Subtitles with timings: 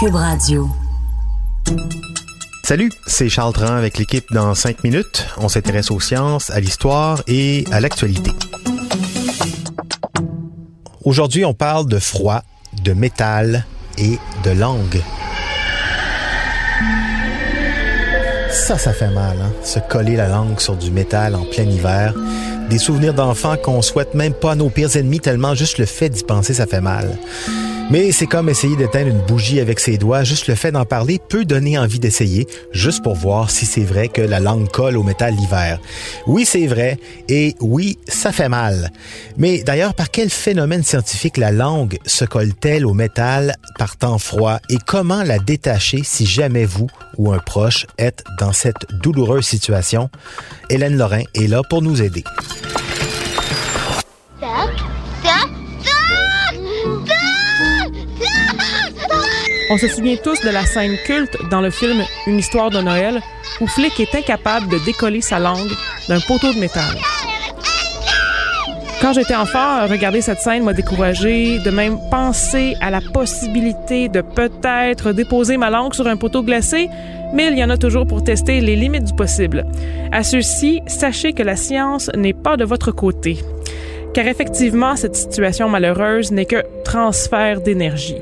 [0.00, 0.68] Cube Radio.
[2.64, 5.26] Salut, c'est Charles Tran avec l'équipe dans 5 minutes.
[5.38, 8.30] On s'intéresse aux sciences, à l'histoire et à l'actualité.
[11.04, 12.42] Aujourd'hui, on parle de froid,
[12.84, 13.64] de métal
[13.96, 15.02] et de langue.
[18.50, 19.52] Ça, ça fait mal, hein?
[19.62, 22.12] Se coller la langue sur du métal en plein hiver.
[22.70, 26.10] Des souvenirs d'enfants qu'on souhaite même pas à nos pires ennemis tellement juste le fait
[26.10, 27.18] d'y penser, ça fait mal.
[27.90, 30.22] Mais c'est comme essayer d'éteindre une bougie avec ses doigts.
[30.22, 34.08] Juste le fait d'en parler peut donner envie d'essayer, juste pour voir si c'est vrai
[34.08, 35.80] que la langue colle au métal l'hiver.
[36.26, 36.98] Oui, c'est vrai.
[37.30, 38.92] Et oui, ça fait mal.
[39.38, 44.58] Mais d'ailleurs, par quel phénomène scientifique la langue se colle-t-elle au métal par temps froid?
[44.68, 50.10] Et comment la détacher si jamais vous ou un proche êtes dans cette douloureuse situation?
[50.68, 52.24] Hélène Lorrain est là pour nous aider.
[59.70, 63.20] On se souvient tous de la scène culte dans le film Une histoire de Noël
[63.60, 65.70] où Flick est incapable de décoller sa langue
[66.08, 66.96] d'un poteau de métal.
[69.02, 74.22] Quand j'étais enfant, regarder cette scène m'a découragé, de même penser à la possibilité de
[74.22, 76.88] peut-être déposer ma langue sur un poteau glacé,
[77.34, 79.66] mais il y en a toujours pour tester les limites du possible.
[80.12, 83.38] À ceux-ci, sachez que la science n'est pas de votre côté.
[84.14, 88.16] Car effectivement, cette situation malheureuse n'est que transfert d'énergie.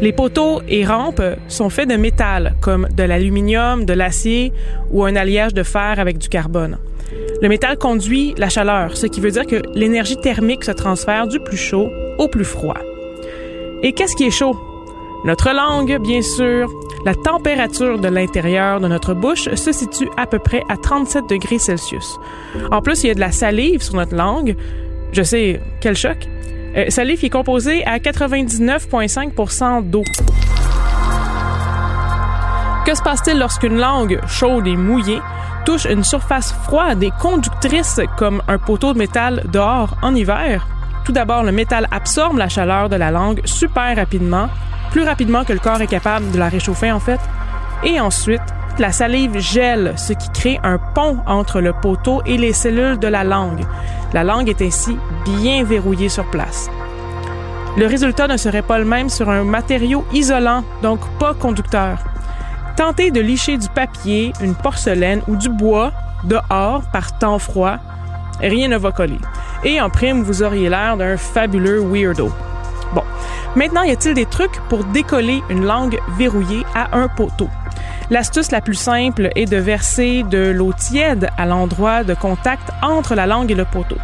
[0.00, 4.52] Les poteaux et rampes sont faits de métal, comme de l'aluminium, de l'acier
[4.90, 6.78] ou un alliage de fer avec du carbone.
[7.40, 11.40] Le métal conduit la chaleur, ce qui veut dire que l'énergie thermique se transfère du
[11.40, 12.78] plus chaud au plus froid.
[13.82, 14.56] Et qu'est-ce qui est chaud?
[15.24, 16.70] Notre langue, bien sûr.
[17.04, 21.58] La température de l'intérieur de notre bouche se situe à peu près à 37 degrés
[21.58, 22.18] Celsius.
[22.70, 24.56] En plus, il y a de la salive sur notre langue.
[25.12, 26.28] Je sais, quel choc.
[26.76, 30.02] Euh, salive est composé à 99,5% d'eau.
[32.84, 35.20] Que se passe-t-il lorsqu'une langue chaude et mouillée
[35.64, 40.68] touche une surface froide et conductrice comme un poteau de métal dehors en hiver?
[41.04, 44.48] Tout d'abord, le métal absorbe la chaleur de la langue super rapidement,
[44.90, 47.20] plus rapidement que le corps est capable de la réchauffer en fait.
[47.84, 48.42] Et ensuite,
[48.78, 53.08] la salive gèle, ce qui crée un pont entre le poteau et les cellules de
[53.08, 53.64] la langue.
[54.12, 56.68] La langue est ainsi bien verrouillée sur place.
[57.76, 61.98] Le résultat ne serait pas le même sur un matériau isolant, donc pas conducteur.
[62.76, 65.92] Tentez de licher du papier, une porcelaine ou du bois
[66.24, 67.76] dehors par temps froid,
[68.40, 69.20] rien ne va coller.
[69.64, 72.30] Et en prime, vous auriez l'air d'un fabuleux weirdo.
[72.94, 73.02] Bon,
[73.54, 77.48] maintenant, y a-t-il des trucs pour décoller une langue verrouillée à un poteau?
[78.08, 83.16] L'astuce la plus simple est de verser de l'eau tiède à l'endroit de contact entre
[83.16, 83.96] la langue et le poteau.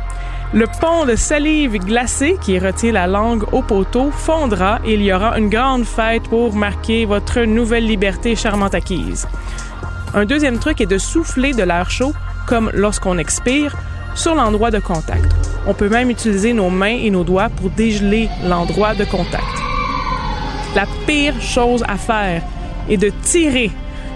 [0.52, 5.12] Le pont de salive glacée qui retient la langue au poteau fondra et il y
[5.12, 9.28] aura une grande fête pour marquer votre nouvelle liberté charmante acquise.
[10.14, 12.12] Un deuxième truc est de souffler de l'air chaud,
[12.48, 13.76] comme lorsqu'on expire,
[14.16, 15.32] sur l'endroit de contact.
[15.68, 19.44] On peut même utiliser nos mains et nos doigts pour dégeler l'endroit de contact.
[20.74, 22.42] La pire chose à faire
[22.90, 23.70] est de tirer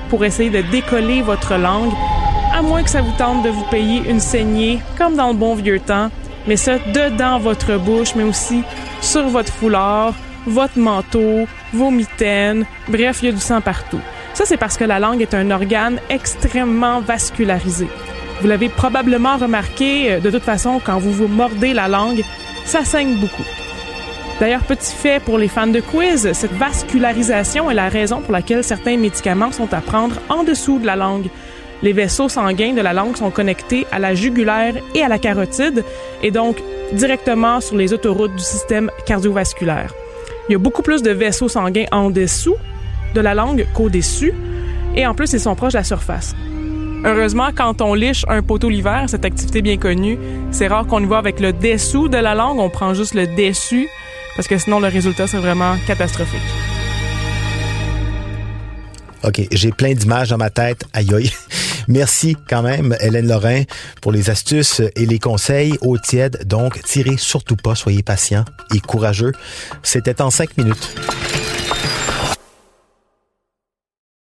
[0.09, 1.93] pour essayer de décoller votre langue,
[2.55, 5.55] à moins que ça vous tente de vous payer une saignée, comme dans le bon
[5.55, 6.11] vieux temps,
[6.47, 8.63] mais ça dedans votre bouche, mais aussi
[9.01, 10.15] sur votre foulard,
[10.47, 14.01] votre manteau, vos mitaines, bref, il y a du sang partout.
[14.35, 17.89] Ça, c'est parce que la langue est un organe extrêmement vascularisé.
[18.41, 22.23] Vous l'avez probablement remarqué, euh, de toute façon, quand vous vous mordez la langue,
[22.65, 23.45] ça saigne beaucoup.
[24.39, 28.63] D'ailleurs, petit fait pour les fans de quiz, cette vascularisation est la raison pour laquelle
[28.63, 31.29] certains médicaments sont à prendre en dessous de la langue.
[31.83, 35.85] Les vaisseaux sanguins de la langue sont connectés à la jugulaire et à la carotide,
[36.23, 36.59] et donc
[36.93, 39.95] directement sur les autoroutes du système cardiovasculaire.
[40.49, 42.57] Il y a beaucoup plus de vaisseaux sanguins en dessous
[43.15, 44.35] de la langue qu'au-dessus,
[44.95, 46.35] et en plus, ils sont proches de la surface.
[47.05, 50.19] Heureusement, quand on liche un poteau l'hiver, cette activité bien connue,
[50.51, 53.27] c'est rare qu'on y voit avec le dessous de la langue, on prend juste le
[53.27, 53.89] dessus,
[54.37, 56.41] parce que sinon le résultat, c'est vraiment catastrophique.
[59.25, 60.85] OK, j'ai plein d'images dans ma tête.
[60.93, 61.33] Aïe aïe.
[61.89, 63.63] Merci quand même, Hélène Lorrain,
[64.01, 65.77] pour les astuces et les conseils.
[65.81, 68.45] Eau tiède, donc, tirez surtout pas, soyez patient
[68.75, 69.33] et courageux.
[69.83, 70.95] C'était en cinq minutes.